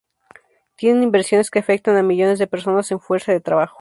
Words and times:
Tienen 0.77 1.03
inversiones 1.03 1.51
que 1.51 1.59
afectan 1.59 1.95
a 1.95 2.01
millones 2.01 2.39
de 2.39 2.47
personas 2.47 2.91
en 2.91 2.99
fuerza 2.99 3.33
de 3.33 3.39
trabajo. 3.39 3.69